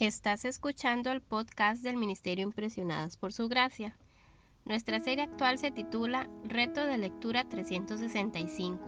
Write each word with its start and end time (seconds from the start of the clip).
Estás 0.00 0.46
escuchando 0.46 1.12
el 1.12 1.20
podcast 1.20 1.82
del 1.82 1.98
Ministerio 1.98 2.42
Impresionadas 2.42 3.18
por 3.18 3.34
Su 3.34 3.48
Gracia. 3.48 3.98
Nuestra 4.64 4.98
serie 5.00 5.24
actual 5.24 5.58
se 5.58 5.72
titula 5.72 6.26
Reto 6.42 6.86
de 6.86 6.96
Lectura 6.96 7.44
365, 7.46 8.80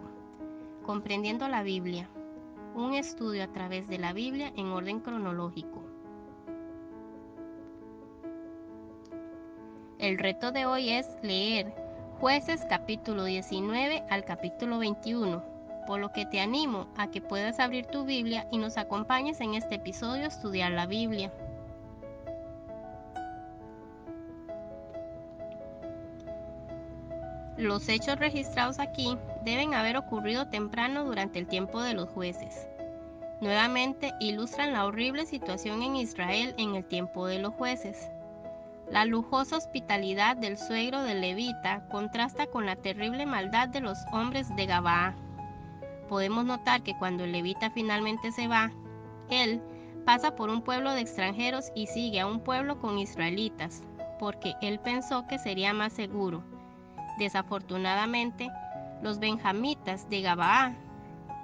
Comprendiendo 0.83 1.49
la 1.49 1.63
Biblia, 1.63 2.09
un 2.75 2.95
estudio 2.95 3.45
a 3.45 3.53
través 3.53 3.87
de 3.89 3.99
la 3.99 4.15
Biblia 4.15 4.55
en 4.57 4.69
orden 4.69 5.01
cronológico. 5.01 5.85
El 9.99 10.17
reto 10.17 10.51
de 10.51 10.65
hoy 10.65 10.93
es 10.93 11.07
leer 11.23 11.75
Jueces 12.21 12.65
capítulo 12.71 13.25
19 13.25 14.03
al 14.09 14.25
capítulo 14.25 14.79
21 14.79 15.52
por 15.87 16.01
lo 16.01 16.13
que 16.13 16.27
te 16.27 16.41
animo 16.41 16.87
a 16.97 17.11
que 17.11 17.21
puedas 17.21 17.61
abrir 17.61 17.87
tu 17.87 18.05
Biblia 18.05 18.47
y 18.51 18.59
nos 18.59 18.79
acompañes 18.79 19.41
en 19.41 19.55
este 19.55 19.77
episodio 19.77 20.25
a 20.25 20.29
estudiar 20.29 20.73
la 20.73 20.87
Biblia. 20.87 21.33
Los 27.57 27.89
hechos 27.89 28.19
registrados 28.19 28.79
aquí 28.81 29.17
deben 29.45 29.75
haber 29.75 29.97
ocurrido 29.97 30.49
temprano 30.49 31.05
durante 31.05 31.39
el 31.39 31.47
tiempo 31.47 31.83
de 31.83 31.95
los 31.95 32.09
jueces. 32.09 32.67
Nuevamente 33.41 34.13
ilustran 34.21 34.73
la 34.73 34.87
horrible 34.87 35.27
situación 35.27 35.83
en 35.83 35.97
Israel 35.97 36.55
en 36.59 36.75
el 36.75 36.85
tiempo 36.85 37.27
de 37.27 37.39
los 37.39 37.53
jueces. 37.55 38.09
La 38.91 39.05
lujosa 39.05 39.57
hospitalidad 39.57 40.37
del 40.37 40.59
suegro 40.59 41.03
de 41.03 41.15
Levita 41.15 41.87
contrasta 41.89 42.47
con 42.47 42.67
la 42.67 42.77
terrible 42.77 43.27
maldad 43.27 43.69
de 43.69 43.81
los 43.81 43.99
hombres 44.13 44.55
de 44.57 44.67
Gabaa 44.67 45.15
podemos 46.09 46.45
notar 46.45 46.83
que 46.83 46.97
cuando 46.99 47.25
el 47.25 47.33
levita 47.33 47.71
finalmente 47.71 48.33
se 48.33 48.49
va, 48.49 48.73
él 49.31 49.63
pasa 50.05 50.35
por 50.35 50.51
un 50.51 50.63
pueblo 50.63 50.93
de 50.93 51.01
extranjeros 51.01 51.71
y 51.75 51.87
sigue 51.87 52.21
a 52.21 52.27
un 52.27 52.41
pueblo 52.41 52.81
con 52.81 52.99
israelitas, 52.99 53.83
porque 54.19 54.55
él 54.61 54.81
pensó 54.81 55.27
que 55.27 55.39
sería 55.39 55.73
más 55.73 55.93
seguro. 55.93 56.43
Desafortunadamente, 57.19 58.51
los 59.03 59.19
benjamitas 59.19 60.09
de 60.09 60.23
Gabaa 60.23 60.75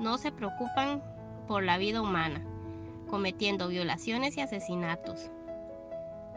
no 0.00 0.18
se 0.18 0.32
preocupan 0.32 1.02
por 1.46 1.62
la 1.62 1.78
vida 1.78 2.00
humana, 2.02 2.42
cometiendo 3.08 3.68
violaciones 3.68 4.36
y 4.36 4.40
asesinatos. 4.40 5.30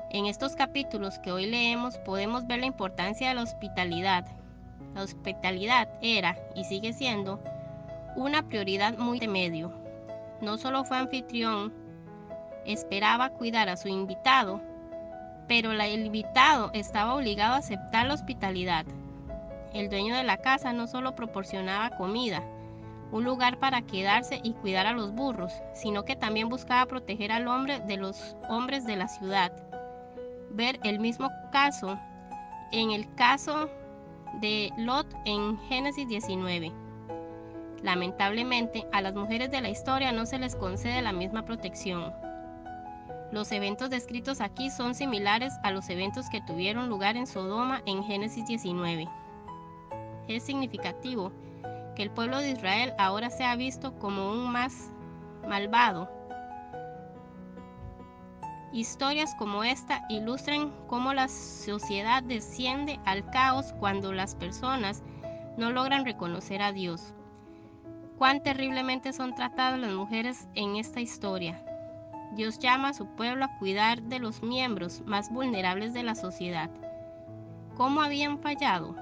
En 0.09 0.25
estos 0.25 0.55
capítulos 0.55 1.19
que 1.19 1.31
hoy 1.31 1.45
leemos 1.45 1.97
podemos 1.99 2.45
ver 2.45 2.59
la 2.59 2.65
importancia 2.65 3.29
de 3.29 3.35
la 3.35 3.43
hospitalidad. 3.43 4.25
La 4.93 5.03
hospitalidad 5.03 5.87
era 6.01 6.37
y 6.55 6.65
sigue 6.65 6.91
siendo 6.91 7.41
una 8.15 8.47
prioridad 8.47 8.97
muy 8.97 9.19
de 9.19 9.27
medio. 9.27 9.73
No 10.41 10.57
solo 10.57 10.83
fue 10.83 10.97
anfitrión, 10.97 11.73
esperaba 12.65 13.29
cuidar 13.29 13.69
a 13.69 13.77
su 13.77 13.87
invitado, 13.87 14.61
pero 15.47 15.71
el 15.71 16.05
invitado 16.05 16.71
estaba 16.73 17.15
obligado 17.15 17.55
a 17.55 17.57
aceptar 17.57 18.07
la 18.07 18.13
hospitalidad. 18.13 18.85
El 19.73 19.89
dueño 19.89 20.15
de 20.15 20.23
la 20.23 20.37
casa 20.37 20.73
no 20.73 20.87
solo 20.87 21.15
proporcionaba 21.15 21.95
comida, 21.97 22.43
un 23.11 23.23
lugar 23.23 23.59
para 23.59 23.81
quedarse 23.81 24.39
y 24.43 24.53
cuidar 24.53 24.87
a 24.87 24.93
los 24.93 25.13
burros, 25.13 25.53
sino 25.73 26.05
que 26.05 26.15
también 26.15 26.49
buscaba 26.49 26.85
proteger 26.85 27.31
al 27.31 27.47
hombre 27.47 27.79
de 27.79 27.97
los 27.97 28.35
hombres 28.49 28.85
de 28.85 28.95
la 28.95 29.07
ciudad. 29.07 29.51
Ver 30.51 30.79
el 30.83 30.99
mismo 30.99 31.29
caso 31.51 31.99
en 32.71 32.91
el 32.91 33.13
caso 33.15 33.69
de 34.39 34.71
Lot 34.77 35.07
en 35.25 35.57
Génesis 35.67 36.07
19. 36.07 36.71
Lamentablemente, 37.83 38.85
a 38.91 39.01
las 39.01 39.15
mujeres 39.15 39.49
de 39.49 39.59
la 39.59 39.69
historia 39.69 40.11
no 40.11 40.25
se 40.27 40.37
les 40.37 40.55
concede 40.55 41.01
la 41.01 41.13
misma 41.13 41.45
protección. 41.45 42.13
Los 43.31 43.51
eventos 43.51 43.89
descritos 43.89 44.39
aquí 44.39 44.69
son 44.69 44.93
similares 44.93 45.53
a 45.63 45.71
los 45.71 45.89
eventos 45.89 46.29
que 46.29 46.41
tuvieron 46.41 46.89
lugar 46.89 47.17
en 47.17 47.25
Sodoma 47.25 47.81
en 47.85 48.03
Génesis 48.03 48.45
19. 48.45 49.07
Es 50.27 50.43
significativo 50.43 51.31
que 51.95 52.03
el 52.03 52.11
pueblo 52.11 52.37
de 52.37 52.51
Israel 52.51 52.93
ahora 52.99 53.29
sea 53.31 53.55
visto 53.55 53.97
como 53.97 54.31
un 54.31 54.51
más 54.51 54.91
malvado. 55.47 56.09
Historias 58.73 59.33
como 59.35 59.63
esta 59.63 60.05
ilustran 60.07 60.71
cómo 60.87 61.13
la 61.13 61.29
sociedad 61.29 62.21
desciende 62.21 62.99
al 63.05 63.29
caos 63.31 63.73
cuando 63.79 64.13
las 64.13 64.35
personas 64.35 65.01
no 65.57 65.71
logran 65.71 66.05
reconocer 66.05 66.61
a 66.61 66.71
Dios 66.71 67.13
cuán 68.21 68.43
terriblemente 68.43 69.13
son 69.13 69.33
tratadas 69.33 69.79
las 69.79 69.93
mujeres 69.93 70.47
en 70.53 70.75
esta 70.75 71.01
historia. 71.01 71.59
Dios 72.35 72.59
llama 72.59 72.89
a 72.89 72.93
su 72.93 73.07
pueblo 73.07 73.45
a 73.45 73.57
cuidar 73.57 74.03
de 74.03 74.19
los 74.19 74.43
miembros 74.43 75.01
más 75.07 75.33
vulnerables 75.33 75.91
de 75.95 76.03
la 76.03 76.13
sociedad. 76.13 76.69
¿Cómo 77.75 78.03
habían 78.03 78.37
fallado? 78.37 78.95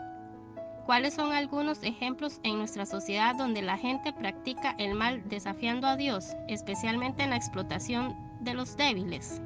¿Cuáles 0.85 1.15
son 1.15 1.33
algunos 1.33 1.83
ejemplos 1.83 2.39
en 2.43 2.59
nuestra 2.59 2.85
sociedad 2.85 3.35
donde 3.35 3.61
la 3.61 3.77
gente 3.77 4.13
practica 4.13 4.73
el 4.77 4.95
mal 4.95 5.27
desafiando 5.27 5.87
a 5.87 5.97
Dios, 5.97 6.37
especialmente 6.47 7.21
en 7.21 7.31
la 7.31 7.35
explotación 7.35 8.15
de 8.39 8.53
los 8.53 8.77
débiles? 8.77 9.41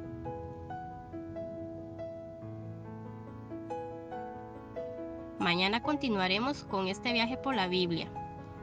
Mañana 5.40 5.82
continuaremos 5.82 6.62
con 6.62 6.86
este 6.86 7.12
viaje 7.12 7.36
por 7.36 7.56
la 7.56 7.66
Biblia. 7.66 8.08